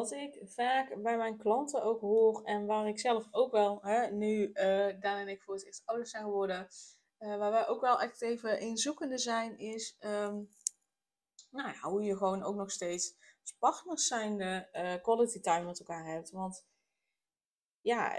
Wat 0.00 0.12
ik 0.12 0.40
vaak 0.44 1.02
bij 1.02 1.16
mijn 1.16 1.36
klanten 1.36 1.82
ook 1.82 2.00
hoor 2.00 2.44
en 2.44 2.66
waar 2.66 2.88
ik 2.88 2.98
zelf 2.98 3.28
ook 3.30 3.52
wel, 3.52 3.78
hè, 3.82 4.10
nu 4.10 4.50
uh, 4.52 5.00
Daan 5.00 5.18
en 5.18 5.28
ik 5.28 5.42
voor 5.42 5.54
het 5.54 5.64
eerst 5.64 5.82
ouders 5.84 6.10
zijn 6.10 6.24
geworden, 6.24 6.68
uh, 7.18 7.38
waar 7.38 7.50
wij 7.50 7.68
ook 7.68 7.80
wel 7.80 8.00
echt 8.00 8.22
even 8.22 8.60
in 8.60 8.76
zoekende 8.76 9.18
zijn, 9.18 9.58
is 9.58 9.96
um, 10.00 10.48
nou 11.50 11.68
ja, 11.68 11.80
hoe 11.80 12.02
je 12.02 12.16
gewoon 12.16 12.42
ook 12.42 12.54
nog 12.54 12.70
steeds 12.70 13.16
als 13.40 13.54
partners 13.58 14.06
zijnde 14.06 14.68
uh, 14.72 15.02
quality 15.02 15.40
time 15.40 15.64
met 15.64 15.78
elkaar 15.78 16.06
hebt. 16.06 16.30
Want 16.30 16.66
ja, 17.80 18.16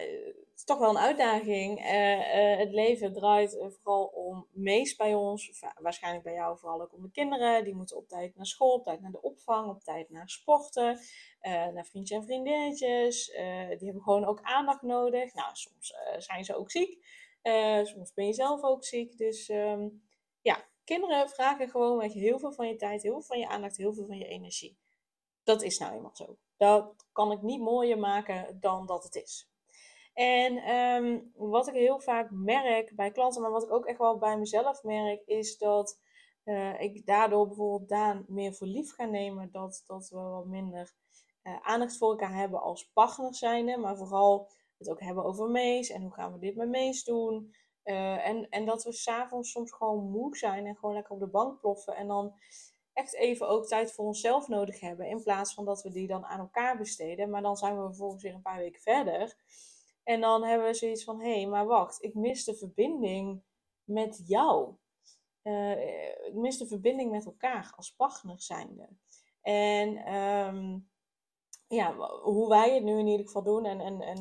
is 0.61 0.67
toch 0.67 0.79
wel 0.79 0.89
een 0.89 0.97
uitdaging. 0.97 1.79
Uh, 1.79 2.17
uh, 2.17 2.57
het 2.57 2.71
leven 2.71 3.13
draait 3.13 3.57
vooral 3.59 4.05
om 4.05 4.47
meest 4.51 4.97
bij 4.97 5.13
ons. 5.13 5.63
Waarschijnlijk 5.79 6.23
bij 6.23 6.33
jou 6.33 6.57
vooral 6.57 6.81
ook 6.81 6.93
om 6.93 7.01
de 7.01 7.11
kinderen. 7.11 7.63
Die 7.63 7.75
moeten 7.75 7.97
op 7.97 8.07
tijd 8.07 8.35
naar 8.35 8.45
school, 8.45 8.73
op 8.73 8.83
tijd 8.83 9.01
naar 9.01 9.11
de 9.11 9.21
opvang, 9.21 9.69
op 9.69 9.83
tijd 9.83 10.09
naar 10.09 10.29
sporten. 10.29 10.99
Uh, 11.41 11.67
naar 11.67 11.85
vriendjes 11.85 12.17
en 12.17 12.23
vriendinnetjes. 12.23 13.25
die 13.77 13.85
hebben 13.85 14.01
gewoon 14.01 14.25
ook 14.25 14.41
aandacht 14.41 14.81
nodig. 14.81 15.33
Nou, 15.33 15.49
soms 15.53 15.93
zijn 16.17 16.45
ze 16.45 16.55
ook 16.55 16.71
ziek. 16.71 17.05
soms 17.83 18.13
ben 18.13 18.25
je 18.25 18.33
zelf 18.33 18.63
ook 18.63 18.83
ziek. 18.83 19.17
Dus 19.17 19.49
um, 19.49 20.03
ja, 20.41 20.63
kinderen 20.83 21.29
vragen 21.29 21.69
gewoon 21.69 22.01
heel 22.01 22.39
veel 22.39 22.51
van 22.51 22.67
je 22.67 22.75
tijd, 22.75 23.01
heel 23.01 23.11
veel 23.11 23.21
van 23.21 23.39
je 23.39 23.47
aandacht, 23.47 23.77
heel 23.77 23.93
veel 23.93 24.05
van 24.05 24.17
je 24.17 24.27
energie. 24.27 24.77
Dat 25.43 25.61
is 25.61 25.77
nou 25.77 25.93
eenmaal 25.93 26.15
zo. 26.15 26.37
Dat 26.57 27.05
kan 27.11 27.31
ik 27.31 27.41
niet 27.41 27.61
mooier 27.61 27.99
maken 27.99 28.57
dan 28.59 28.85
dat 28.85 29.03
het 29.03 29.15
is. 29.15 29.50
En 30.13 30.75
um, 30.75 31.31
wat 31.35 31.67
ik 31.67 31.73
heel 31.73 31.99
vaak 31.99 32.31
merk 32.31 32.95
bij 32.95 33.11
klanten, 33.11 33.41
maar 33.41 33.51
wat 33.51 33.63
ik 33.63 33.71
ook 33.71 33.85
echt 33.85 33.97
wel 33.97 34.17
bij 34.17 34.37
mezelf 34.37 34.83
merk, 34.83 35.21
is 35.25 35.57
dat 35.57 35.99
uh, 36.45 36.81
ik 36.81 37.05
daardoor 37.05 37.47
bijvoorbeeld 37.47 37.89
Daan 37.89 38.25
meer 38.27 38.53
voor 38.53 38.67
lief 38.67 38.93
ga 38.93 39.05
nemen. 39.05 39.51
Dat, 39.51 39.83
dat 39.87 40.09
we 40.09 40.17
wat 40.17 40.45
minder 40.45 40.93
uh, 41.43 41.61
aandacht 41.61 41.97
voor 41.97 42.09
elkaar 42.09 42.33
hebben 42.35 42.61
als 42.61 42.91
partner 42.93 43.35
zijnde. 43.35 43.77
Maar 43.77 43.97
vooral 43.97 44.49
het 44.77 44.89
ook 44.89 44.99
hebben 44.99 45.23
over 45.23 45.49
Mees 45.49 45.89
en 45.89 46.01
hoe 46.01 46.13
gaan 46.13 46.33
we 46.33 46.39
dit 46.39 46.55
met 46.55 46.69
Mees 46.69 47.03
doen. 47.03 47.53
Uh, 47.83 48.27
en, 48.27 48.49
en 48.49 48.65
dat 48.65 48.83
we 48.83 48.91
s'avonds 48.91 49.51
soms 49.51 49.71
gewoon 49.71 50.09
moe 50.09 50.37
zijn 50.37 50.65
en 50.65 50.75
gewoon 50.75 50.95
lekker 50.95 51.13
op 51.13 51.19
de 51.19 51.27
bank 51.27 51.59
ploffen. 51.59 51.95
En 51.95 52.07
dan 52.07 52.33
echt 52.93 53.15
even 53.15 53.47
ook 53.47 53.67
tijd 53.67 53.91
voor 53.91 54.05
onszelf 54.05 54.47
nodig 54.47 54.79
hebben. 54.79 55.07
In 55.07 55.23
plaats 55.23 55.53
van 55.53 55.65
dat 55.65 55.81
we 55.81 55.91
die 55.91 56.07
dan 56.07 56.25
aan 56.25 56.39
elkaar 56.39 56.77
besteden. 56.77 57.29
Maar 57.29 57.41
dan 57.41 57.57
zijn 57.57 57.77
we 57.77 57.85
vervolgens 57.85 58.23
weer 58.23 58.33
een 58.33 58.41
paar 58.41 58.57
weken 58.57 58.81
verder. 58.81 59.35
En 60.11 60.21
dan 60.21 60.43
hebben 60.43 60.67
we 60.67 60.73
zoiets 60.73 61.03
van: 61.03 61.21
hé, 61.21 61.33
hey, 61.33 61.47
maar 61.47 61.65
wacht, 61.65 62.03
ik 62.03 62.13
mis 62.13 62.43
de 62.43 62.55
verbinding 62.55 63.43
met 63.83 64.23
jou. 64.27 64.75
Uh, 65.43 66.25
ik 66.27 66.33
mis 66.33 66.57
de 66.57 66.67
verbinding 66.67 67.11
met 67.11 67.25
elkaar 67.25 67.73
als 67.75 67.95
partner 67.95 68.41
zijnde. 68.41 68.89
En 69.41 70.13
um, 70.13 70.89
ja, 71.67 71.95
hoe 72.21 72.49
wij 72.49 72.73
het 72.73 72.83
nu 72.83 72.99
in 72.99 73.07
ieder 73.07 73.25
geval 73.25 73.43
doen, 73.43 73.65
en, 73.65 73.81
en, 73.81 74.01
en 74.01 74.17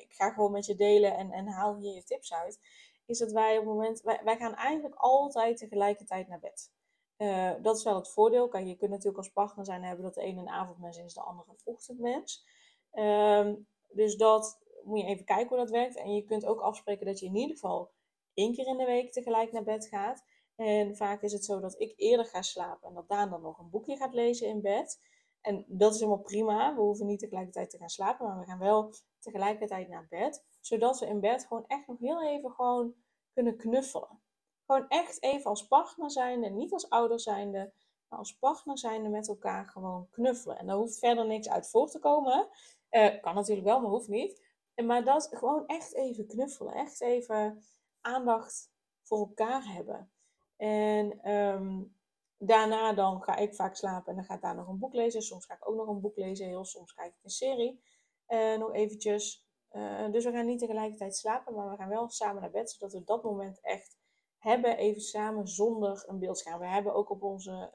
ik 0.00 0.12
ga 0.12 0.30
gewoon 0.30 0.52
met 0.52 0.66
je 0.66 0.74
delen 0.74 1.16
en, 1.16 1.32
en 1.32 1.46
haal 1.46 1.76
hier 1.76 1.94
je 1.94 2.04
tips 2.04 2.32
uit, 2.32 2.60
is 3.06 3.18
dat 3.18 3.32
wij 3.32 3.58
op 3.58 3.64
het 3.64 3.74
moment, 3.74 4.00
wij, 4.00 4.20
wij 4.24 4.36
gaan 4.36 4.54
eigenlijk 4.54 4.94
altijd 4.94 5.58
tegelijkertijd 5.58 6.28
naar 6.28 6.40
bed. 6.40 6.72
Uh, 7.18 7.52
dat 7.62 7.76
is 7.76 7.84
wel 7.84 7.94
het 7.94 8.12
voordeel. 8.12 8.48
Kijk, 8.48 8.66
je 8.66 8.76
kunt 8.76 8.90
natuurlijk 8.90 9.18
als 9.18 9.32
partner 9.32 9.64
zijn 9.64 9.82
hebben 9.82 10.04
dat 10.04 10.14
de 10.14 10.22
ene 10.22 10.40
een 10.40 10.48
avondmens 10.48 10.98
is, 10.98 11.14
de 11.14 11.20
andere 11.20 11.50
een 11.50 11.74
ochtendmens. 11.74 12.46
Um, 12.92 13.66
dus 13.88 14.16
dat 14.16 14.58
moet 14.84 15.00
je 15.00 15.06
even 15.06 15.24
kijken 15.24 15.48
hoe 15.48 15.58
dat 15.58 15.70
werkt. 15.70 15.96
En 15.96 16.14
je 16.14 16.24
kunt 16.24 16.46
ook 16.46 16.60
afspreken 16.60 17.06
dat 17.06 17.18
je 17.18 17.26
in 17.26 17.36
ieder 17.36 17.54
geval 17.54 17.90
één 18.34 18.54
keer 18.54 18.66
in 18.66 18.76
de 18.76 18.84
week 18.84 19.12
tegelijk 19.12 19.52
naar 19.52 19.64
bed 19.64 19.86
gaat. 19.86 20.24
En 20.56 20.96
vaak 20.96 21.22
is 21.22 21.32
het 21.32 21.44
zo 21.44 21.60
dat 21.60 21.80
ik 21.80 21.92
eerder 21.96 22.26
ga 22.26 22.42
slapen 22.42 22.88
en 22.88 22.94
dat 22.94 23.08
Daan 23.08 23.30
dan 23.30 23.42
nog 23.42 23.58
een 23.58 23.70
boekje 23.70 23.96
gaat 23.96 24.14
lezen 24.14 24.46
in 24.46 24.60
bed. 24.60 25.00
En 25.40 25.64
dat 25.66 25.94
is 25.94 26.00
helemaal 26.00 26.22
prima. 26.22 26.74
We 26.74 26.80
hoeven 26.80 27.06
niet 27.06 27.18
tegelijkertijd 27.18 27.70
te 27.70 27.78
gaan 27.78 27.88
slapen, 27.88 28.26
maar 28.26 28.38
we 28.38 28.44
gaan 28.44 28.58
wel 28.58 28.94
tegelijkertijd 29.18 29.88
naar 29.88 30.06
bed. 30.08 30.44
Zodat 30.60 30.98
we 30.98 31.06
in 31.06 31.20
bed 31.20 31.46
gewoon 31.46 31.64
echt 31.66 31.86
nog 31.86 31.98
heel 31.98 32.22
even 32.22 32.50
gewoon 32.50 32.94
kunnen 33.32 33.56
knuffelen. 33.56 34.20
Gewoon 34.66 34.88
echt 34.88 35.22
even 35.22 35.50
als 35.50 35.66
partner 35.66 36.10
zijnde, 36.10 36.48
niet 36.48 36.72
als 36.72 36.88
ouder 36.88 37.20
zijnde, 37.20 37.72
maar 38.08 38.18
als 38.18 38.38
partner 38.38 38.78
zijnde 38.78 39.08
met 39.08 39.28
elkaar 39.28 39.66
gewoon 39.66 40.08
knuffelen. 40.10 40.58
En 40.58 40.66
daar 40.66 40.76
hoeft 40.76 40.98
verder 40.98 41.26
niks 41.26 41.48
uit 41.48 41.70
voor 41.70 41.90
te 41.90 41.98
komen. 41.98 42.48
Uh, 42.90 43.20
kan 43.20 43.34
natuurlijk 43.34 43.66
wel, 43.66 43.80
maar 43.80 43.90
hoeft 43.90 44.08
niet. 44.08 44.47
Maar 44.84 45.04
dat 45.04 45.28
gewoon 45.30 45.66
echt 45.66 45.94
even 45.94 46.26
knuffelen. 46.26 46.74
Echt 46.74 47.00
even 47.00 47.62
aandacht 48.00 48.70
voor 49.02 49.18
elkaar 49.18 49.64
hebben. 49.64 50.10
En 50.56 51.30
um, 51.32 51.96
daarna 52.38 52.92
dan 52.92 53.22
ga 53.22 53.36
ik 53.36 53.54
vaak 53.54 53.76
slapen 53.76 54.10
en 54.10 54.14
dan 54.14 54.24
ga 54.24 54.34
ik 54.34 54.40
daar 54.40 54.54
nog 54.54 54.68
een 54.68 54.78
boek 54.78 54.94
lezen. 54.94 55.22
Soms 55.22 55.46
ga 55.46 55.54
ik 55.54 55.68
ook 55.68 55.76
nog 55.76 55.88
een 55.88 56.00
boek 56.00 56.16
lezen. 56.16 56.46
Heel 56.46 56.64
soms 56.64 56.94
kijk 56.94 57.14
ik 57.14 57.24
een 57.24 57.30
serie. 57.30 57.82
Uh, 58.28 58.58
nog 58.58 58.74
eventjes. 58.74 59.46
Uh, 59.72 60.10
dus 60.10 60.24
we 60.24 60.32
gaan 60.32 60.46
niet 60.46 60.58
tegelijkertijd 60.58 61.16
slapen, 61.16 61.54
maar 61.54 61.70
we 61.70 61.76
gaan 61.76 61.88
wel 61.88 62.08
samen 62.08 62.40
naar 62.40 62.50
bed. 62.50 62.70
Zodat 62.70 62.92
we 62.92 63.04
dat 63.04 63.22
moment 63.22 63.60
echt 63.60 63.98
hebben, 64.38 64.76
even 64.76 65.00
samen, 65.00 65.48
zonder 65.48 66.04
een 66.06 66.18
beeldscherm. 66.18 66.58
We 66.58 66.66
hebben 66.66 66.94
ook 66.94 67.10
op 67.10 67.22
onze 67.22 67.72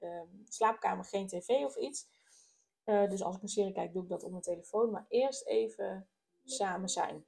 uh, 0.00 0.20
slaapkamer 0.48 1.04
geen 1.04 1.26
tv 1.26 1.48
of 1.48 1.76
iets. 1.76 2.08
dus 2.84 3.22
als 3.22 3.36
ik 3.36 3.42
een 3.42 3.48
serie 3.48 3.72
kijk, 3.72 3.92
doe 3.92 4.02
ik 4.02 4.08
dat 4.08 4.22
op 4.22 4.30
mijn 4.30 4.42
telefoon. 4.42 4.90
Maar 4.90 5.06
eerst 5.08 5.46
even 5.46 6.08
samen 6.46 6.88
zijn. 6.88 7.24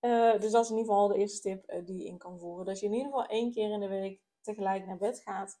Uh, 0.00 0.40
dus 0.40 0.50
dat 0.50 0.64
is 0.64 0.70
in 0.70 0.76
ieder 0.76 0.92
geval 0.92 1.08
de 1.08 1.18
eerste 1.18 1.40
tip 1.40 1.70
uh, 1.70 1.86
die 1.86 1.98
je 1.98 2.04
in 2.04 2.18
kan 2.18 2.38
voeren. 2.38 2.66
Dat 2.66 2.80
je 2.80 2.86
in 2.86 2.92
ieder 2.92 3.06
geval 3.06 3.26
één 3.26 3.52
keer 3.52 3.72
in 3.72 3.80
de 3.80 3.88
week 3.88 4.20
tegelijk 4.40 4.86
naar 4.86 4.96
bed 4.96 5.20
gaat. 5.20 5.60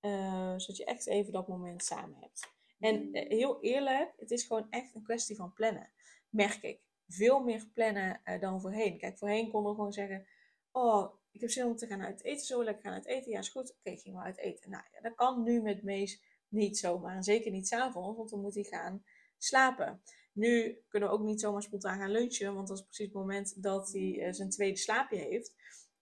Uh, 0.00 0.54
zodat 0.56 0.76
je 0.76 0.84
echt 0.84 1.06
even 1.06 1.32
dat 1.32 1.48
moment 1.48 1.84
samen 1.84 2.16
hebt. 2.20 2.50
En 2.78 3.08
heel 3.12 3.60
eerlijk, 3.60 4.12
het 4.16 4.30
is 4.30 4.44
gewoon 4.44 4.66
echt 4.70 4.94
een 4.94 5.02
kwestie 5.02 5.36
van 5.36 5.52
plannen. 5.52 5.92
Merk 6.28 6.62
ik. 6.62 6.80
Veel 7.08 7.40
meer 7.40 7.66
plannen 7.74 8.20
dan 8.40 8.60
voorheen. 8.60 8.98
Kijk, 8.98 9.18
voorheen 9.18 9.50
konden 9.50 9.70
we 9.70 9.76
gewoon 9.76 9.92
zeggen: 9.92 10.26
Oh, 10.72 11.14
ik 11.30 11.40
heb 11.40 11.50
zin 11.50 11.66
om 11.66 11.76
te 11.76 11.86
gaan 11.86 12.02
uit 12.02 12.24
eten. 12.24 12.46
Zo 12.46 12.64
lekker 12.64 12.82
gaan 12.82 12.92
uit 12.92 13.06
eten. 13.06 13.30
Ja, 13.30 13.38
is 13.38 13.48
goed. 13.48 13.70
Oké, 13.70 13.78
okay, 13.78 13.96
ging 13.96 14.16
we 14.16 14.22
uit 14.22 14.38
eten. 14.38 14.70
Nou 14.70 14.84
ja, 14.92 15.00
dat 15.00 15.14
kan 15.14 15.42
nu 15.42 15.62
met 15.62 15.82
Mees 15.82 16.22
niet 16.48 16.78
zomaar. 16.78 17.16
En 17.16 17.22
zeker 17.22 17.50
niet 17.50 17.68
s'avonds, 17.68 18.16
want 18.16 18.30
dan 18.30 18.40
moet 18.40 18.54
hij 18.54 18.62
gaan 18.62 19.04
slapen. 19.38 20.02
Nu 20.32 20.82
kunnen 20.88 21.08
we 21.08 21.14
ook 21.14 21.22
niet 21.22 21.40
zomaar 21.40 21.62
spontaan 21.62 21.98
gaan 21.98 22.10
lunchen, 22.10 22.54
want 22.54 22.68
dat 22.68 22.76
is 22.76 22.84
precies 22.84 23.06
het 23.06 23.14
moment 23.14 23.62
dat 23.62 23.92
hij 23.92 24.26
uh, 24.26 24.32
zijn 24.32 24.50
tweede 24.50 24.78
slaapje 24.78 25.16
heeft. 25.16 25.54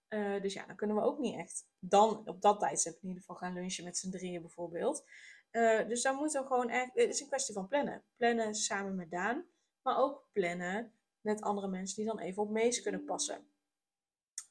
Uh, 0.09 0.43
dus 0.43 0.53
ja, 0.53 0.67
dan 0.67 0.77
kunnen 0.77 0.97
we 0.97 1.03
ook 1.03 1.19
niet 1.19 1.37
echt 1.37 1.67
dan 1.79 2.29
op 2.29 2.43
dat 2.43 2.61
tijdstip 2.61 2.95
in 2.95 3.09
ieder 3.09 3.21
geval 3.21 3.37
gaan 3.37 3.55
lunchen 3.55 3.85
met 3.85 3.99
z'n 3.99 4.11
drieën 4.11 4.41
bijvoorbeeld. 4.41 5.05
Uh, 5.53 5.89
dus 5.89 6.03
dan 6.03 6.17
moeten 6.17 6.41
we 6.41 6.47
gewoon 6.47 6.69
echt, 6.69 6.91
het 6.95 7.09
is 7.09 7.21
een 7.21 7.27
kwestie 7.27 7.55
van 7.55 7.69
plannen. 7.69 8.05
Plannen 8.17 8.55
samen 8.55 8.95
met 8.95 9.11
Daan, 9.11 9.45
maar 9.83 9.99
ook 9.99 10.25
plannen 10.33 10.93
met 11.21 11.41
andere 11.41 11.69
mensen 11.69 11.97
die 11.97 12.07
dan 12.07 12.19
even 12.19 12.43
op 12.43 12.51
Mees 12.51 12.83
kunnen 12.83 13.05
passen. 13.05 13.51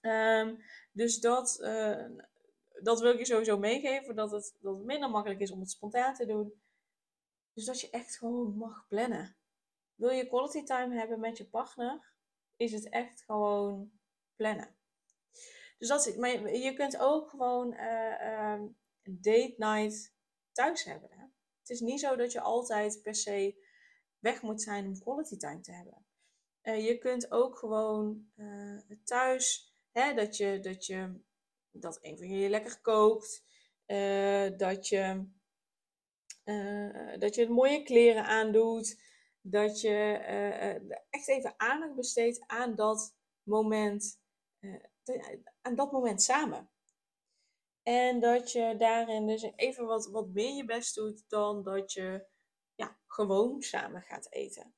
Um, 0.02 0.64
dus 0.92 1.20
dat, 1.20 1.58
dat 2.82 3.00
wil 3.00 3.12
ik 3.12 3.18
je 3.18 3.26
sowieso 3.26 3.58
meegeven, 3.58 4.16
dat 4.16 4.32
het, 4.32 4.56
dat 4.60 4.76
het 4.76 4.86
minder 4.86 5.10
makkelijk 5.10 5.40
is 5.40 5.52
om 5.52 5.60
het 5.60 5.72
spontaan 5.72 6.14
te 6.14 6.26
doen. 6.26 6.62
Dus 7.54 7.66
dat 7.66 7.82
je 7.82 7.90
echt 7.90 8.18
gewoon 8.18 8.58
mag 8.58 8.88
plannen. 8.88 9.39
Wil 10.00 10.10
je 10.10 10.28
quality 10.28 10.64
time 10.64 10.96
hebben 10.96 11.20
met 11.20 11.38
je 11.38 11.46
partner, 11.46 12.14
is 12.56 12.72
het 12.72 12.90
echt 12.90 13.24
gewoon 13.24 13.92
plannen. 14.36 14.76
Dus 15.78 15.88
dat 15.88 16.08
is. 16.08 16.16
Maar 16.16 16.54
je, 16.56 16.74
kunt 16.74 16.98
ook 16.98 17.30
gewoon 17.30 17.74
uh, 17.74 18.62
date 19.04 19.54
night 19.58 20.14
thuis 20.52 20.84
hebben. 20.84 21.10
Hè? 21.12 21.24
Het 21.60 21.70
is 21.70 21.80
niet 21.80 22.00
zo 22.00 22.16
dat 22.16 22.32
je 22.32 22.42
altijd 22.42 23.02
per 23.02 23.16
se 23.16 23.66
weg 24.20 24.42
moet 24.42 24.62
zijn 24.62 24.86
om 24.86 25.00
quality 25.00 25.38
time 25.38 25.60
te 25.60 25.72
hebben. 25.72 26.06
Uh, 26.64 26.86
je 26.86 26.98
kunt 26.98 27.32
ook 27.32 27.58
gewoon 27.58 28.32
uh, 28.36 28.82
thuis, 29.04 29.74
hè, 29.92 30.14
dat, 30.14 30.38
je, 30.38 30.60
dat, 30.60 30.86
je, 30.86 31.22
dat 31.72 32.00
een 32.02 32.18
van 32.18 32.28
jullie 32.28 32.50
lekker 32.50 32.82
kookt, 32.82 33.44
dat, 34.58 34.88
je, 34.88 35.26
dat 37.20 37.36
je 37.36 37.50
mooie 37.50 37.84
kleren 37.84 38.26
aandoet, 38.26 39.08
dat 39.42 39.82
je 39.82 40.20
uh, 40.30 40.92
echt 41.10 41.28
even 41.28 41.54
aandacht 41.58 41.96
besteedt 41.96 42.44
aan 42.48 42.76
dat 42.76 43.16
moment, 43.44 44.20
uh, 44.60 44.84
aan 45.62 45.76
dat 45.76 45.92
moment 45.92 46.22
samen. 46.22 46.70
En 47.84 48.20
dat 48.20 48.52
je 48.52 48.76
daarin 48.78 49.28
dus 49.28 49.42
even 49.56 49.86
wat, 49.86 50.10
wat 50.10 50.28
meer 50.28 50.56
je 50.56 50.66
best 50.66 50.96
doet 50.96 51.24
dan 51.28 51.64
dat 51.64 51.94
je 51.94 52.26
ja, 52.76 52.98
gewoon 53.08 53.62
samen 53.62 54.02
gaat 54.02 54.32
eten. 54.32 54.74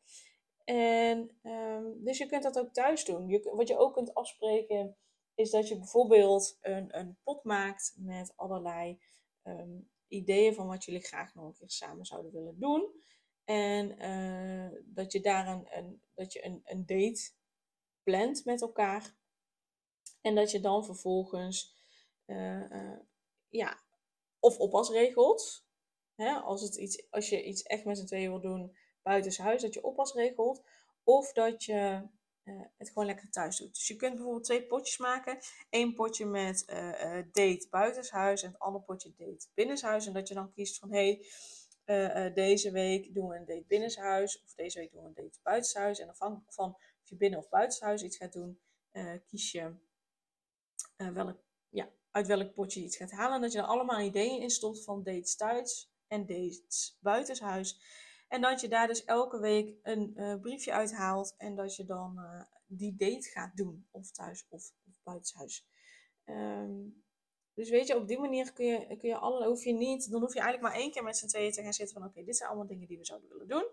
En 0.63 1.37
ehm, 1.41 1.85
dus 1.97 2.17
je 2.17 2.25
kunt 2.25 2.43
dat 2.43 2.59
ook 2.59 2.73
thuis 2.73 3.05
doen. 3.05 3.41
Wat 3.43 3.67
je 3.67 3.77
ook 3.77 3.93
kunt 3.93 4.13
afspreken 4.13 4.97
is 5.35 5.49
dat 5.49 5.67
je 5.67 5.77
bijvoorbeeld 5.77 6.57
een, 6.61 6.97
een 6.97 7.17
pot 7.23 7.43
maakt 7.43 7.93
met 7.97 8.33
allerlei 8.35 9.01
ehm, 9.41 9.79
ideeën 10.07 10.53
van 10.53 10.67
wat 10.67 10.83
jullie 10.83 11.01
graag 11.01 11.35
nog 11.35 11.45
een 11.45 11.53
keer 11.53 11.69
samen 11.69 12.05
zouden 12.05 12.31
willen 12.31 12.59
doen. 12.59 13.01
En 13.45 13.97
eh, 13.99 14.79
dat 14.85 15.11
je 15.11 15.19
daar 15.19 15.47
een, 15.47 15.77
een, 15.77 16.01
dat 16.13 16.33
je 16.33 16.45
een, 16.45 16.61
een 16.63 16.85
date 16.85 17.31
plant 18.03 18.45
met 18.45 18.61
elkaar. 18.61 19.15
En 20.21 20.35
dat 20.35 20.51
je 20.51 20.59
dan 20.59 20.85
vervolgens 20.85 21.75
uh, 22.25 22.71
uh, 22.71 22.99
ja, 23.49 23.81
of 24.39 24.57
oppas 24.57 24.89
regelt. 24.89 25.65
Hè, 26.15 26.33
als, 26.33 26.61
het 26.61 26.75
iets, 26.75 27.09
als 27.09 27.29
je 27.29 27.43
iets 27.43 27.63
echt 27.63 27.85
met 27.85 27.97
z'n 27.97 28.05
tweeën 28.05 28.29
wil 28.29 28.41
doen 28.41 28.75
buitenshuis, 29.01 29.61
dat 29.61 29.73
je 29.73 29.83
oppas 29.83 30.13
regelt. 30.13 30.63
Of 31.03 31.33
dat 31.33 31.63
je 31.63 32.07
het 32.77 32.87
gewoon 32.87 33.05
lekker 33.05 33.29
thuis 33.29 33.57
doet. 33.57 33.73
Dus 33.73 33.87
je 33.87 33.95
kunt 33.95 34.13
bijvoorbeeld 34.13 34.43
twee 34.43 34.65
potjes 34.65 34.97
maken. 34.97 35.37
Eén 35.69 35.93
potje 35.93 36.25
met 36.25 36.63
date 37.31 37.67
buitenshuis 37.69 38.43
en 38.43 38.51
het 38.51 38.59
andere 38.59 38.83
potje 38.83 39.13
date 39.17 39.47
binnenshuis. 39.53 40.07
En 40.07 40.13
dat 40.13 40.27
je 40.27 40.33
dan 40.33 40.51
kiest 40.51 40.79
van 40.79 40.91
hey, 40.91 41.25
deze 42.33 42.71
week 42.71 43.13
doen 43.13 43.27
we 43.27 43.35
een 43.35 43.45
date 43.45 43.65
binnenshuis. 43.67 44.43
Of 44.43 44.53
deze 44.53 44.79
week 44.79 44.91
doen 44.91 45.01
we 45.01 45.07
een 45.07 45.13
date 45.13 45.39
buitenshuis. 45.43 45.99
En 45.99 46.09
afhankelijk 46.09 46.53
van 46.53 46.69
of 46.73 47.09
je 47.09 47.15
binnen 47.15 47.39
of 47.39 47.49
buitenshuis 47.49 48.03
iets 48.03 48.17
gaat 48.17 48.33
doen, 48.33 48.59
kies 49.29 49.51
je 49.51 49.75
ja, 51.69 51.89
uit 52.11 52.27
welk 52.27 52.53
potje 52.53 52.79
je 52.79 52.85
iets 52.85 52.97
gaat 52.97 53.11
halen. 53.11 53.35
En 53.35 53.41
dat 53.41 53.51
je 53.51 53.57
er 53.57 53.65
allemaal 53.65 53.99
ideeën 53.99 54.41
in 54.41 54.49
stopt 54.49 54.83
van 54.83 55.03
dates 55.03 55.35
thuis 55.35 55.93
en 56.07 56.25
dates 56.25 56.97
buitenshuis. 56.99 57.81
En 58.27 58.41
dat 58.41 58.61
je 58.61 58.67
daar 58.67 58.87
dus 58.87 59.03
elke 59.03 59.39
week 59.39 59.75
een 59.83 60.39
briefje 60.41 60.71
uithaalt 60.71 61.35
en 61.37 61.55
dat 61.55 61.75
je 61.75 61.85
dan 61.85 62.19
die 62.65 62.95
date 62.95 63.29
gaat 63.29 63.55
doen. 63.55 63.87
Of 63.91 64.11
thuis 64.11 64.45
of, 64.49 64.73
of 64.87 64.99
buitenshuis. 65.03 65.67
Um, 66.25 67.03
dus 67.61 67.69
weet 67.69 67.87
je, 67.87 67.95
op 67.95 68.07
die 68.07 68.19
manier 68.19 68.53
kun 68.53 68.65
je, 68.65 68.97
kun 68.97 69.09
je 69.09 69.15
alle, 69.15 69.47
hoef 69.47 69.63
je 69.63 69.73
niet, 69.73 70.11
dan 70.11 70.21
hoef 70.21 70.33
je 70.33 70.39
eigenlijk 70.39 70.73
maar 70.73 70.81
één 70.81 70.91
keer 70.91 71.03
met 71.03 71.17
z'n 71.17 71.27
tweeën 71.27 71.51
te 71.51 71.61
gaan 71.61 71.73
zitten 71.73 71.95
van 71.95 72.07
oké, 72.07 72.23
dit 72.23 72.37
zijn 72.37 72.49
allemaal 72.49 72.67
dingen 72.67 72.87
die 72.87 72.97
we 72.97 73.05
zouden 73.05 73.29
willen 73.29 73.47
doen. 73.47 73.65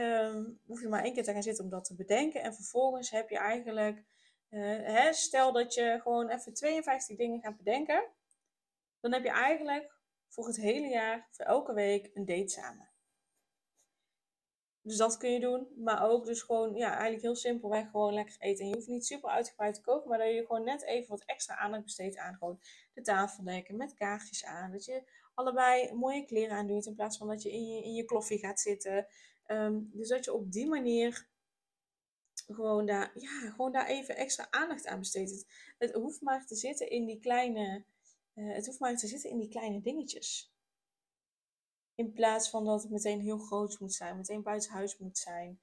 Um, 0.00 0.60
hoef 0.66 0.80
je 0.80 0.88
maar 0.88 1.04
één 1.04 1.14
keer 1.14 1.22
te 1.22 1.32
gaan 1.32 1.42
zitten 1.42 1.64
om 1.64 1.70
dat 1.70 1.84
te 1.84 1.94
bedenken. 1.94 2.42
En 2.42 2.54
vervolgens 2.54 3.10
heb 3.10 3.30
je 3.30 3.38
eigenlijk 3.38 4.04
uh, 4.50 4.60
hè, 4.82 5.12
stel 5.12 5.52
dat 5.52 5.74
je 5.74 5.98
gewoon 6.02 6.28
even 6.28 6.54
52 6.54 7.16
dingen 7.16 7.40
gaat 7.40 7.56
bedenken. 7.56 8.04
Dan 9.00 9.12
heb 9.12 9.22
je 9.22 9.30
eigenlijk 9.30 9.94
voor 10.28 10.46
het 10.46 10.56
hele 10.56 10.86
jaar, 10.86 11.28
voor 11.30 11.44
elke 11.44 11.72
week, 11.72 12.10
een 12.14 12.24
date 12.24 12.48
samen. 12.48 12.89
Dus 14.82 14.96
dat 14.96 15.16
kun 15.16 15.30
je 15.30 15.40
doen. 15.40 15.68
Maar 15.76 16.10
ook 16.10 16.24
dus 16.24 16.42
gewoon, 16.42 16.74
ja, 16.74 16.90
eigenlijk 16.90 17.22
heel 17.22 17.36
simpelweg 17.36 17.90
gewoon 17.90 18.14
lekker 18.14 18.36
eten. 18.38 18.64
En 18.64 18.70
je 18.70 18.74
hoeft 18.74 18.88
niet 18.88 19.06
super 19.06 19.30
uitgebreid 19.30 19.74
te 19.74 19.80
koken, 19.80 20.08
maar 20.08 20.18
dat 20.18 20.34
je 20.34 20.46
gewoon 20.46 20.64
net 20.64 20.84
even 20.84 21.08
wat 21.08 21.24
extra 21.26 21.56
aandacht 21.56 21.84
besteedt 21.84 22.16
aan 22.16 22.36
gewoon 22.36 22.60
de 22.94 23.02
tafeldekken 23.02 23.76
met 23.76 23.94
kaartjes 23.94 24.44
aan. 24.44 24.72
Dat 24.72 24.84
je 24.84 25.02
allebei 25.34 25.92
mooie 25.94 26.24
kleren 26.24 26.56
aan 26.56 26.66
doet 26.66 26.86
in 26.86 26.94
plaats 26.94 27.16
van 27.16 27.28
dat 27.28 27.42
je 27.42 27.52
in 27.52 27.66
je, 27.66 27.82
in 27.82 27.94
je 27.94 28.04
kloffie 28.04 28.38
gaat 28.38 28.60
zitten. 28.60 29.06
Um, 29.46 29.90
dus 29.92 30.08
dat 30.08 30.24
je 30.24 30.32
op 30.32 30.52
die 30.52 30.68
manier 30.68 31.28
gewoon 32.46 32.86
daar, 32.86 33.10
ja, 33.14 33.50
gewoon 33.50 33.72
daar 33.72 33.86
even 33.86 34.16
extra 34.16 34.46
aandacht 34.50 34.86
aan 34.86 34.98
besteedt. 34.98 35.46
Het, 35.78 35.92
hoeft 35.92 36.20
maar 36.20 36.46
te 36.46 36.54
zitten 36.54 36.90
in 36.90 37.04
die 37.04 37.20
kleine, 37.20 37.84
uh, 38.34 38.54
het 38.54 38.66
hoeft 38.66 38.80
maar 38.80 38.96
te 38.96 39.06
zitten 39.06 39.30
in 39.30 39.38
die 39.38 39.48
kleine 39.48 39.80
dingetjes. 39.80 40.52
In 42.00 42.12
plaats 42.12 42.50
van 42.50 42.64
dat 42.64 42.82
het 42.82 42.90
meteen 42.90 43.20
heel 43.20 43.38
groot 43.38 43.80
moet 43.80 43.92
zijn, 43.92 44.16
meteen 44.16 44.42
buiten 44.42 44.70
huis 44.70 44.98
moet 44.98 45.18
zijn. 45.18 45.60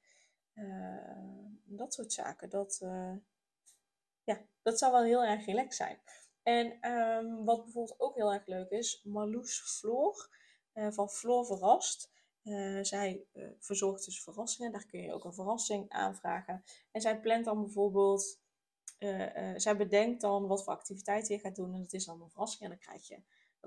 Uh, 0.53 1.45
dat 1.63 1.93
soort 1.93 2.13
zaken. 2.13 2.49
Dat, 2.49 2.79
uh, 2.83 3.13
ja, 4.23 4.41
dat 4.61 4.79
zou 4.79 4.91
wel 4.91 5.03
heel 5.03 5.23
erg 5.23 5.45
relaxed 5.45 5.75
zijn. 5.75 5.99
En 6.43 6.91
um, 6.91 7.45
wat 7.45 7.63
bijvoorbeeld 7.63 7.99
ook 7.99 8.15
heel 8.15 8.33
erg 8.33 8.45
leuk 8.45 8.69
is, 8.69 9.01
Marloes 9.03 9.59
Floor 9.59 10.29
van 10.73 11.09
Floor 11.09 11.45
Verrast. 11.45 12.11
Zij 12.81 13.25
verzorgt 13.59 14.05
dus 14.05 14.23
verrassingen. 14.23 14.71
Daar 14.71 14.85
kun 14.85 15.01
je 15.01 15.13
ook 15.13 15.23
een 15.23 15.33
verrassing 15.33 15.89
aanvragen. 15.89 16.63
En 16.91 17.01
zij 17.01 17.19
plant 17.19 17.45
dan 17.45 17.61
bijvoorbeeld, 17.61 18.39
zij 19.55 19.77
bedenkt 19.77 20.21
dan 20.21 20.47
wat 20.47 20.63
voor 20.63 20.73
activiteiten 20.73 21.35
je 21.35 21.41
gaat 21.41 21.55
doen. 21.55 21.73
En 21.73 21.81
dat 21.81 21.93
is 21.93 22.05
dan 22.05 22.21
een 22.21 22.29
verrassing. 22.29 22.63
En 22.63 22.69
dan 22.69 22.79
krijg 22.79 23.07
je 23.07 23.21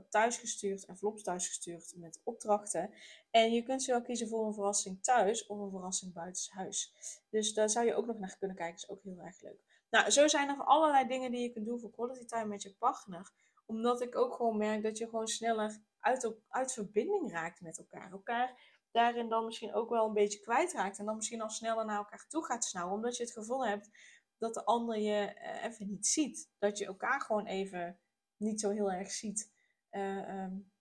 thuisgestuurd 0.08 0.84
en 0.84 0.96
vlops 0.96 1.22
thuisgestuurd 1.22 1.92
met 1.96 2.20
opdrachten. 2.25 2.94
En 3.31 3.52
je 3.52 3.62
kunt 3.62 3.82
zowel 3.82 4.02
kiezen 4.02 4.28
voor 4.28 4.46
een 4.46 4.54
verrassing 4.54 5.02
thuis 5.02 5.46
of 5.46 5.58
een 5.58 5.70
verrassing 5.70 6.12
buitenshuis. 6.12 6.94
Dus 7.31 7.54
daar 7.54 7.70
zou 7.70 7.87
je 7.87 7.94
ook 7.94 8.06
nog 8.06 8.19
naar 8.19 8.37
kunnen 8.38 8.56
kijken. 8.56 8.76
Is 8.76 8.88
ook 8.88 9.02
heel 9.02 9.19
erg 9.19 9.40
leuk. 9.40 9.60
Nou, 9.90 10.10
zo 10.10 10.28
zijn 10.28 10.48
er 10.48 10.64
allerlei 10.64 11.08
dingen 11.08 11.31
die 11.31 11.40
je 11.40 11.52
kunt 11.52 11.66
doen 11.66 11.81
voor 11.81 11.90
quality 11.90 12.25
time 12.25 12.44
met 12.44 12.62
je 12.62 12.75
partner. 12.75 13.31
Omdat 13.66 14.00
ik 14.00 14.16
ook 14.16 14.34
gewoon 14.34 14.56
merk 14.56 14.82
dat 14.82 14.98
je 14.98 15.04
gewoon 15.08 15.28
sneller 15.28 15.82
uit, 16.00 16.34
uit 16.48 16.72
verbinding 16.72 17.32
raakt 17.32 17.60
met 17.60 17.78
elkaar. 17.78 18.10
Elkaar 18.10 18.78
daarin 18.90 19.28
dan 19.28 19.44
misschien 19.44 19.75
ook 19.75 19.90
wel 19.90 20.06
een 20.06 20.12
beetje 20.12 20.40
kwijtraakt. 20.40 20.98
En 20.98 21.04
dan 21.04 21.16
misschien 21.16 21.40
al 21.40 21.50
sneller 21.50 21.84
naar 21.84 21.96
elkaar 21.96 22.26
toe 22.28 22.44
gaat 22.44 22.64
snauwen. 22.64 22.94
Omdat 22.94 23.16
je 23.16 23.22
het 23.22 23.32
gevoel 23.32 23.66
hebt 23.66 23.90
dat 24.38 24.54
de 24.54 24.64
ander 24.64 24.98
je 24.98 25.34
uh, 25.37 25.64
even 25.64 25.88
niet 25.88 26.06
ziet. 26.06 26.50
Dat 26.58 26.78
je 26.78 26.87
elkaar 26.87 27.20
gewoon 27.20 27.46
even 27.46 27.98
niet 28.37 28.60
zo 28.60 28.70
heel 28.70 28.90
erg 28.92 29.10
ziet. 29.10 29.52
Uh, 29.90 30.42
um, 30.42 30.72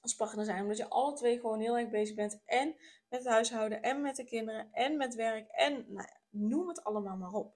als 0.00 0.14
partner 0.14 0.44
zijn. 0.44 0.62
Omdat 0.62 0.76
je 0.76 0.88
alle 0.88 1.14
twee 1.14 1.40
gewoon 1.40 1.60
heel 1.60 1.78
erg 1.78 1.90
bezig 1.90 2.14
bent. 2.14 2.42
En 2.44 2.66
met 3.08 3.20
het 3.20 3.28
huishouden. 3.28 3.82
En 3.82 4.00
met 4.00 4.16
de 4.16 4.24
kinderen. 4.24 4.68
En 4.72 4.96
met 4.96 5.14
werk. 5.14 5.48
En 5.48 5.84
nou 5.88 6.08
noem 6.30 6.68
het 6.68 6.84
allemaal 6.84 7.16
maar 7.16 7.32
op. 7.32 7.54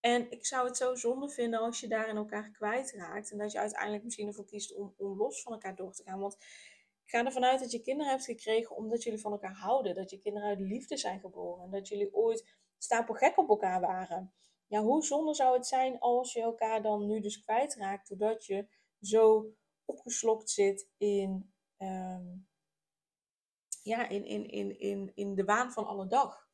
En 0.00 0.30
ik 0.30 0.46
zou 0.46 0.66
het 0.66 0.76
zo 0.76 0.94
zonde 0.94 1.28
vinden 1.28 1.60
als 1.60 1.80
je 1.80 1.88
daarin 1.88 2.16
elkaar 2.16 2.50
kwijtraakt. 2.50 3.30
En 3.30 3.38
dat 3.38 3.52
je 3.52 3.58
uiteindelijk 3.58 4.04
misschien 4.04 4.26
ervoor 4.26 4.46
kiest 4.46 4.74
om, 4.74 4.94
om 4.96 5.16
los 5.16 5.42
van 5.42 5.52
elkaar 5.52 5.74
door 5.74 5.92
te 5.92 6.02
gaan. 6.02 6.18
Want 6.18 6.36
ga 7.04 7.24
ervan 7.24 7.44
uit 7.44 7.60
dat 7.60 7.70
je 7.70 7.82
kinderen 7.82 8.12
hebt 8.12 8.24
gekregen 8.24 8.76
omdat 8.76 9.02
jullie 9.02 9.20
van 9.20 9.32
elkaar 9.32 9.54
houden. 9.54 9.94
Dat 9.94 10.10
je 10.10 10.18
kinderen 10.18 10.48
uit 10.48 10.60
liefde 10.60 10.96
zijn 10.96 11.20
geboren. 11.20 11.64
En 11.64 11.70
dat 11.70 11.88
jullie 11.88 12.14
ooit 12.14 12.54
stapelgek 12.78 13.38
op 13.38 13.48
elkaar 13.48 13.80
waren. 13.80 14.32
Ja, 14.66 14.82
hoe 14.82 15.04
zonde 15.04 15.34
zou 15.34 15.56
het 15.56 15.66
zijn 15.66 15.98
als 15.98 16.32
je 16.32 16.40
elkaar 16.40 16.82
dan 16.82 17.06
nu 17.06 17.20
dus 17.20 17.42
kwijtraakt. 17.42 18.08
Doordat 18.08 18.44
je 18.44 18.68
zo 19.00 19.52
opgeslokt 19.84 20.50
zit 20.50 20.88
in, 20.96 21.52
um, 21.78 22.48
ja, 23.82 24.08
in, 24.08 24.24
in, 24.24 24.48
in, 24.48 24.78
in, 24.78 25.12
in 25.14 25.34
de 25.34 25.44
waan 25.44 25.72
van 25.72 25.86
alle 25.86 26.06
dag. 26.06 26.50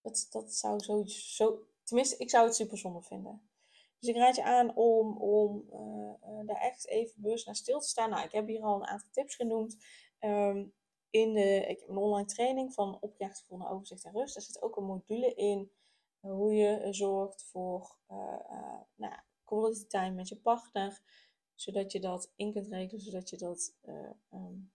Dat, 0.00 0.26
dat 0.30 0.54
zou 0.54 0.78
zo, 0.78 1.04
zo, 1.06 1.66
tenminste, 1.82 2.16
ik 2.16 2.30
zou 2.30 2.46
het 2.46 2.54
super 2.54 2.78
zonde 2.78 3.02
vinden. 3.02 3.50
Dus 3.98 4.08
ik 4.08 4.16
raad 4.16 4.36
je 4.36 4.42
aan 4.42 4.76
om, 4.76 5.16
om 5.16 5.64
uh, 5.72 6.30
uh, 6.30 6.46
daar 6.46 6.60
echt 6.60 6.86
even 6.86 7.22
bewust 7.22 7.46
naar 7.46 7.56
stil 7.56 7.80
te 7.80 7.88
staan. 7.88 8.10
Nou, 8.10 8.24
ik 8.24 8.32
heb 8.32 8.46
hier 8.46 8.62
al 8.62 8.74
een 8.74 8.86
aantal 8.86 9.08
tips 9.10 9.34
genoemd. 9.34 9.76
Um, 10.20 10.74
in 11.10 11.34
de, 11.34 11.66
ik 11.66 11.80
heb 11.80 11.88
een 11.88 11.96
online 11.96 12.28
training 12.28 12.74
van 12.74 13.00
opgejaagd 13.00 13.38
gevoel 13.38 13.58
naar 13.58 13.70
overzicht 13.70 14.04
en 14.04 14.12
rust. 14.12 14.34
Daar 14.34 14.42
zit 14.42 14.62
ook 14.62 14.76
een 14.76 14.84
module 14.84 15.34
in 15.34 15.72
uh, 16.22 16.32
hoe 16.32 16.54
je 16.54 16.92
zorgt 16.92 17.44
voor 17.44 17.98
nou, 18.94 19.14
quality 19.44 19.86
time 19.86 20.14
met 20.14 20.28
je 20.28 20.36
partner. 20.36 21.00
Zodat 21.60 21.92
je 21.92 22.00
dat 22.00 22.32
in 22.36 22.52
kunt 22.52 22.66
regelen, 22.66 23.00
zodat 23.00 23.30
je, 23.30 23.36
dat, 23.36 23.76
um, 24.30 24.72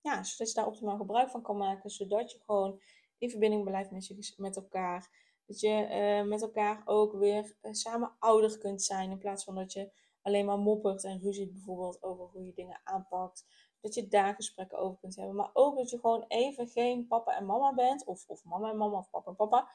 ja, 0.00 0.22
zodat 0.22 0.48
je 0.48 0.54
daar 0.54 0.66
optimaal 0.66 0.96
gebruik 0.96 1.30
van 1.30 1.42
kan 1.42 1.56
maken. 1.56 1.90
Zodat 1.90 2.32
je 2.32 2.38
gewoon 2.44 2.80
in 3.18 3.30
verbinding 3.30 3.64
blijft 3.64 3.90
met, 3.90 4.06
je, 4.06 4.34
met 4.36 4.56
elkaar. 4.56 5.10
Dat 5.46 5.60
je 5.60 5.88
uh, 5.90 6.28
met 6.28 6.42
elkaar 6.42 6.82
ook 6.84 7.12
weer 7.12 7.56
uh, 7.62 7.72
samen 7.72 8.16
ouder 8.18 8.58
kunt 8.58 8.82
zijn. 8.82 9.10
In 9.10 9.18
plaats 9.18 9.44
van 9.44 9.54
dat 9.54 9.72
je 9.72 9.90
alleen 10.22 10.46
maar 10.46 10.58
moppert 10.58 11.04
en 11.04 11.20
ruziet 11.20 11.52
bijvoorbeeld 11.52 12.02
over 12.02 12.24
hoe 12.24 12.46
je 12.46 12.52
dingen 12.52 12.80
aanpakt. 12.84 13.46
Dat 13.80 13.94
je 13.94 14.08
daar 14.08 14.34
gesprekken 14.34 14.78
over 14.78 14.98
kunt 14.98 15.16
hebben. 15.16 15.34
Maar 15.34 15.50
ook 15.52 15.76
dat 15.76 15.90
je 15.90 15.98
gewoon 15.98 16.24
even 16.28 16.68
geen 16.68 17.06
papa 17.06 17.36
en 17.36 17.46
mama 17.46 17.74
bent. 17.74 18.04
Of, 18.04 18.24
of 18.26 18.44
mama 18.44 18.70
en 18.70 18.76
mama 18.76 18.98
of 18.98 19.10
papa 19.10 19.30
en 19.30 19.36
papa. 19.36 19.68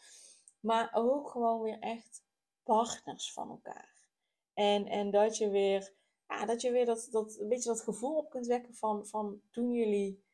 Maar 0.59 0.89
ook 0.93 1.29
gewoon 1.29 1.61
weer 1.61 1.79
echt 1.79 2.23
partners 2.63 3.33
van 3.33 3.49
elkaar. 3.49 4.09
En, 4.53 4.85
en 4.85 5.11
dat 5.11 5.37
je 5.37 5.49
weer, 5.49 5.95
ja, 6.27 6.46
dat, 6.46 6.62
je 6.62 6.72
weer 6.72 6.86
dat, 6.86 7.07
dat, 7.12 7.38
een 7.39 7.48
beetje 7.48 7.69
dat 7.69 7.81
gevoel 7.81 8.17
op 8.17 8.29
kunt 8.29 8.48
wekken 8.48 8.74
van, 8.74 9.07
van 9.07 9.41
toen 9.51 9.72
jullie 9.72 10.25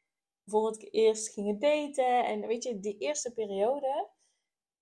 voor 0.45 0.67
het 0.67 0.93
eerst 0.93 1.29
gingen 1.29 1.59
daten. 1.59 2.25
En 2.25 2.47
weet 2.47 2.63
je, 2.63 2.79
die 2.79 2.97
eerste 2.97 3.33
periode 3.33 4.09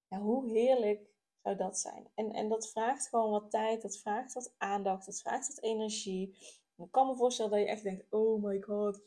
ja, 0.07 0.19
hoe 0.19 0.51
heerlijk 0.51 1.09
zou 1.43 1.55
dat 1.55 1.77
zijn? 1.79 2.11
En, 2.15 2.31
en 2.31 2.49
dat 2.49 2.69
vraagt 2.69 3.07
gewoon 3.07 3.31
wat 3.31 3.51
tijd, 3.51 3.81
dat 3.81 3.97
vraagt 3.97 4.33
wat 4.33 4.53
aandacht, 4.57 5.05
dat 5.05 5.21
vraagt 5.21 5.47
wat 5.47 5.63
energie. 5.63 6.37
En 6.77 6.83
ik 6.85 6.91
kan 6.91 7.07
me 7.07 7.15
voorstellen 7.15 7.51
dat 7.51 7.59
je 7.59 7.67
echt 7.67 7.83
denkt, 7.83 8.05
oh 8.09 8.43
my 8.43 8.61
god, 8.61 9.01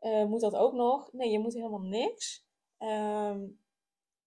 uh, 0.00 0.24
moet 0.24 0.40
dat 0.40 0.54
ook 0.54 0.72
nog? 0.72 1.12
Nee, 1.12 1.30
je 1.30 1.38
moet 1.38 1.54
helemaal 1.54 1.80
niks. 1.80 2.46
Um, 2.78 3.62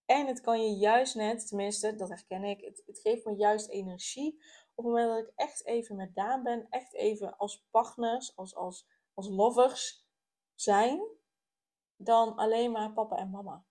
en 0.06 0.28
het 0.28 0.42
kan 0.42 0.62
je 0.62 0.78
juist 0.78 1.16
net, 1.16 1.48
tenminste, 1.48 1.96
dat 1.96 2.10
herken 2.10 2.44
ik, 2.44 2.62
het, 2.62 2.84
het 2.86 3.00
geeft 3.00 3.26
me 3.26 3.36
juist 3.36 3.70
energie. 3.70 4.44
Op 4.78 4.86
het 4.86 4.94
moment 4.94 5.10
dat 5.10 5.28
ik 5.28 5.32
echt 5.36 5.66
even 5.66 5.96
met 5.96 6.16
Daan 6.16 6.44
ben, 6.44 6.68
echt 6.70 6.94
even 6.94 7.38
als 7.38 7.68
partners, 7.72 8.36
als, 8.36 8.56
als, 8.56 8.88
als 9.14 9.30
lovers 9.30 10.08
zijn, 10.56 11.02
dan 11.96 12.36
alleen 12.36 12.72
maar 12.72 12.94
papa 12.94 13.16
en 13.16 13.30
mama. 13.30 13.66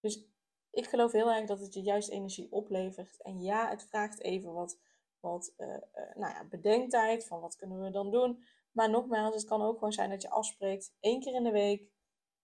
Dus 0.00 0.26
ik 0.70 0.86
geloof 0.86 1.12
heel 1.12 1.32
erg 1.32 1.46
dat 1.46 1.60
het 1.60 1.74
je 1.74 1.82
juist 1.82 2.08
energie 2.08 2.52
oplevert. 2.52 3.22
En 3.22 3.40
ja, 3.40 3.68
het 3.68 3.84
vraagt 3.84 4.20
even 4.20 4.52
wat, 4.52 4.80
wat 5.20 5.54
uh, 5.56 5.68
uh, 5.68 6.14
nou 6.14 6.34
ja, 6.34 6.44
bedenktijd 6.44 7.26
van 7.26 7.40
wat 7.40 7.56
kunnen 7.56 7.80
we 7.80 7.90
dan 7.90 8.10
doen. 8.10 8.44
Maar 8.72 8.90
nogmaals, 8.90 9.34
het 9.34 9.44
kan 9.44 9.62
ook 9.62 9.74
gewoon 9.74 9.92
zijn 9.92 10.10
dat 10.10 10.22
je 10.22 10.30
afspreekt 10.30 10.96
één 11.00 11.20
keer 11.20 11.34
in 11.34 11.44
de 11.44 11.50
week 11.50 11.90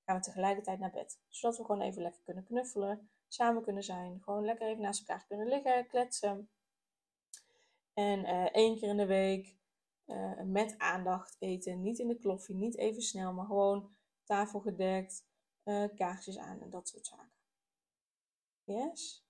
gaan 0.04 0.16
we 0.16 0.22
tegelijkertijd 0.22 0.78
naar 0.78 0.90
bed. 0.90 1.20
Zodat 1.28 1.56
we 1.56 1.64
gewoon 1.64 1.80
even 1.80 2.02
lekker 2.02 2.22
kunnen 2.22 2.44
knuffelen, 2.44 3.10
samen 3.28 3.62
kunnen 3.62 3.82
zijn, 3.82 4.20
gewoon 4.22 4.44
lekker 4.44 4.68
even 4.68 4.82
naast 4.82 5.00
elkaar 5.00 5.26
kunnen 5.26 5.46
liggen, 5.48 5.86
kletsen. 5.86 6.48
En 7.94 8.20
uh, 8.20 8.44
één 8.52 8.78
keer 8.78 8.88
in 8.88 8.96
de 8.96 9.06
week 9.06 9.56
met 10.44 10.74
aandacht 10.78 11.36
eten, 11.38 11.82
niet 11.82 11.98
in 11.98 12.08
de 12.08 12.18
kloffie, 12.18 12.54
niet 12.54 12.76
even 12.76 13.02
snel, 13.02 13.32
maar 13.32 13.46
gewoon 13.46 13.94
tafel 14.24 14.60
gedekt, 14.60 15.26
kaarsjes 15.94 16.38
aan 16.38 16.60
en 16.60 16.70
dat 16.70 16.88
soort 16.88 17.06
zaken. 17.06 17.32
Yes. 18.64 19.24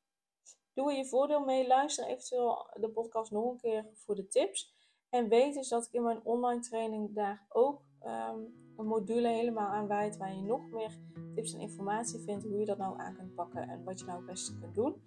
Doe 0.74 0.90
er 0.90 0.96
je 0.96 1.06
voordeel 1.06 1.44
mee. 1.44 1.66
Luister 1.66 2.06
eventueel 2.06 2.70
de 2.80 2.90
podcast 2.90 3.30
nog 3.30 3.50
een 3.50 3.56
keer 3.56 3.86
voor 3.94 4.14
de 4.14 4.26
tips. 4.26 4.74
En 5.08 5.28
weet 5.28 5.54
dus 5.54 5.68
dat 5.68 5.86
ik 5.86 5.92
in 5.92 6.02
mijn 6.02 6.24
online 6.24 6.60
training 6.60 7.14
daar 7.14 7.46
ook 7.48 7.82
ehm, 8.00 8.38
een 8.76 8.86
module 8.86 9.28
helemaal 9.28 9.68
aan 9.68 9.86
wijd. 9.86 10.16
Waar 10.16 10.34
je 10.34 10.42
nog 10.42 10.70
meer 10.70 10.98
tips 11.34 11.52
en 11.52 11.60
informatie 11.60 12.20
vindt. 12.20 12.44
Hoe 12.44 12.58
je 12.58 12.64
dat 12.64 12.78
nou 12.78 12.98
aan 12.98 13.14
kunt 13.14 13.34
pakken 13.34 13.68
en 13.68 13.84
wat 13.84 13.98
je 13.98 14.04
nou 14.04 14.16
het 14.16 14.26
beste 14.26 14.58
kunt 14.58 14.74
doen. 14.74 15.02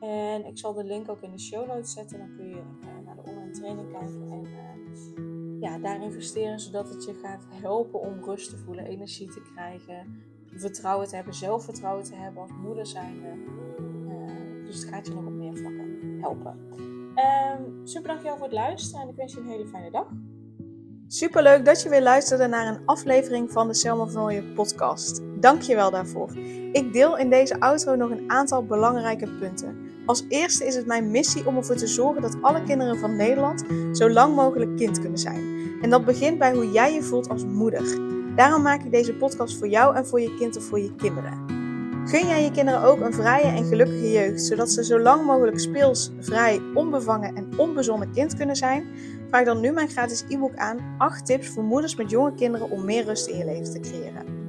En 0.00 0.46
ik 0.46 0.58
zal 0.58 0.72
de 0.72 0.84
link 0.84 1.08
ook 1.08 1.22
in 1.22 1.30
de 1.30 1.40
show 1.40 1.66
notes 1.66 1.92
zetten. 1.92 2.18
Dan 2.18 2.36
kun 2.36 2.48
je 2.48 2.54
uh, 2.54 3.06
naar 3.06 3.16
de 3.16 3.30
online 3.30 3.50
training 3.50 3.90
kijken. 3.90 4.30
En 4.30 4.44
uh, 4.44 5.60
ja, 5.60 5.78
daar 5.78 6.02
investeren 6.02 6.60
zodat 6.60 6.88
het 6.88 7.04
je 7.04 7.14
gaat 7.22 7.46
helpen 7.48 8.00
om 8.00 8.24
rust 8.24 8.50
te 8.50 8.56
voelen, 8.56 8.84
energie 8.84 9.28
te 9.28 9.42
krijgen. 9.54 10.22
Vertrouwen 10.46 11.08
te 11.08 11.14
hebben, 11.16 11.34
zelfvertrouwen 11.34 12.04
te 12.04 12.14
hebben 12.14 12.42
als 12.42 12.50
moeder 12.62 12.86
zijnde. 12.86 13.58
Dus 14.64 14.80
het 14.80 14.88
gaat 14.88 15.06
je 15.06 15.14
nog 15.14 15.26
op 15.26 15.32
meer 15.32 15.56
vlakken 15.56 16.18
helpen. 16.20 16.58
Um, 17.16 17.86
super 17.86 18.08
dankjewel 18.08 18.36
voor 18.36 18.46
het 18.46 18.54
luisteren 18.54 19.02
en 19.02 19.08
ik 19.08 19.16
wens 19.16 19.32
je 19.32 19.40
een 19.40 19.46
hele 19.46 19.66
fijne 19.66 19.90
dag. 19.90 20.06
Super 21.06 21.42
leuk 21.42 21.64
dat 21.64 21.82
je 21.82 21.88
weer 21.88 22.02
luisterde 22.02 22.46
naar 22.46 22.66
een 22.66 22.86
aflevering 22.86 23.52
van 23.52 23.66
de 23.68 23.74
Selma 23.74 24.06
van 24.06 24.22
Ooyen 24.22 24.52
podcast. 24.54 25.22
Dankjewel 25.40 25.90
daarvoor. 25.90 26.36
Ik 26.72 26.92
deel 26.92 27.18
in 27.18 27.30
deze 27.30 27.60
outro 27.60 27.94
nog 27.94 28.10
een 28.10 28.30
aantal 28.30 28.64
belangrijke 28.64 29.28
punten. 29.38 29.89
Als 30.06 30.24
eerste 30.28 30.66
is 30.66 30.74
het 30.74 30.86
mijn 30.86 31.10
missie 31.10 31.46
om 31.46 31.56
ervoor 31.56 31.76
te 31.76 31.86
zorgen 31.86 32.22
dat 32.22 32.36
alle 32.40 32.62
kinderen 32.62 32.98
van 32.98 33.16
Nederland 33.16 33.64
zo 33.92 34.10
lang 34.10 34.34
mogelijk 34.34 34.76
kind 34.76 35.00
kunnen 35.00 35.18
zijn. 35.18 35.58
En 35.82 35.90
dat 35.90 36.04
begint 36.04 36.38
bij 36.38 36.54
hoe 36.54 36.70
jij 36.70 36.94
je 36.94 37.02
voelt 37.02 37.28
als 37.28 37.44
moeder. 37.44 37.98
Daarom 38.36 38.62
maak 38.62 38.84
ik 38.84 38.90
deze 38.90 39.14
podcast 39.14 39.58
voor 39.58 39.68
jou 39.68 39.96
en 39.96 40.06
voor 40.06 40.20
je 40.20 40.34
kind 40.34 40.56
of 40.56 40.64
voor 40.64 40.80
je 40.80 40.94
kinderen. 40.94 41.58
Gun 42.04 42.26
jij 42.26 42.42
je 42.44 42.50
kinderen 42.50 42.82
ook 42.82 43.00
een 43.00 43.14
vrije 43.14 43.46
en 43.46 43.64
gelukkige 43.64 44.10
jeugd, 44.10 44.42
zodat 44.42 44.70
ze 44.70 44.84
zo 44.84 45.00
lang 45.00 45.24
mogelijk 45.24 45.60
speels, 45.60 46.12
vrij, 46.20 46.60
onbevangen 46.74 47.34
en 47.34 47.48
onbezonnen 47.56 48.12
kind 48.12 48.36
kunnen 48.36 48.56
zijn? 48.56 48.86
Vraag 49.28 49.44
dan 49.44 49.60
nu 49.60 49.72
mijn 49.72 49.88
gratis 49.88 50.24
e-book 50.28 50.54
aan 50.54 50.94
8 50.98 51.26
tips 51.26 51.48
voor 51.48 51.62
moeders 51.64 51.96
met 51.96 52.10
jonge 52.10 52.34
kinderen 52.34 52.70
om 52.70 52.84
meer 52.84 53.04
rust 53.04 53.26
in 53.26 53.38
je 53.38 53.44
leven 53.44 53.72
te 53.72 53.80
creëren. 53.80 54.39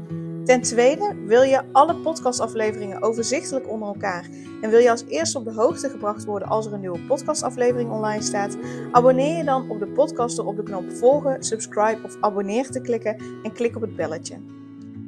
Ten 0.46 0.62
tweede, 0.62 1.16
wil 1.26 1.42
je 1.42 1.62
alle 1.72 1.96
podcastafleveringen 1.96 3.02
overzichtelijk 3.02 3.70
onder 3.70 3.88
elkaar 3.88 4.30
en 4.62 4.70
wil 4.70 4.80
je 4.80 4.90
als 4.90 5.06
eerste 5.08 5.38
op 5.38 5.44
de 5.44 5.54
hoogte 5.54 5.90
gebracht 5.90 6.26
worden 6.26 6.48
als 6.48 6.66
er 6.66 6.74
een 6.74 6.80
nieuwe 6.80 7.00
podcastaflevering 7.00 7.92
online 7.92 8.24
staat? 8.24 8.58
Abonneer 8.92 9.38
je 9.38 9.44
dan 9.44 9.70
op 9.70 9.80
de 9.80 9.88
podcast 9.88 10.36
door 10.36 10.46
op 10.46 10.56
de 10.56 10.64
knop 10.64 10.92
volgen, 10.92 11.44
subscribe 11.44 12.00
of 12.04 12.18
abonneer 12.20 12.70
te 12.70 12.82
klikken 12.82 13.16
en 13.44 13.54
klik 13.54 13.76
op 13.76 13.82
het 13.82 13.96
belletje. 13.96 14.38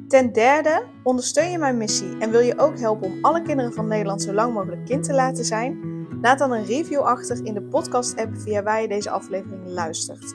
Ten 0.08 0.32
derde, 0.32 0.82
ondersteun 1.02 1.50
je 1.50 1.58
mijn 1.58 1.76
missie 1.76 2.18
en 2.18 2.30
wil 2.30 2.40
je 2.40 2.58
ook 2.58 2.78
helpen 2.78 3.06
om 3.06 3.18
alle 3.20 3.42
kinderen 3.42 3.72
van 3.72 3.88
Nederland 3.88 4.22
zo 4.22 4.32
lang 4.32 4.54
mogelijk 4.54 4.84
kind 4.84 5.04
te 5.04 5.14
laten 5.14 5.44
zijn? 5.44 5.92
Laat 6.22 6.38
dan 6.38 6.52
een 6.52 6.64
review 6.64 7.00
achter 7.00 7.44
in 7.44 7.54
de 7.54 7.62
podcast-app 7.62 8.36
via 8.36 8.62
waar 8.62 8.82
je 8.82 8.88
deze 8.88 9.10
aflevering 9.10 9.66
luistert. 9.66 10.34